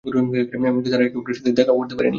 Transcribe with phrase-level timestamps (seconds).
[0.61, 2.09] এমনকি তারা একে অপরের সাথে, দেখাও করতে পারেনি।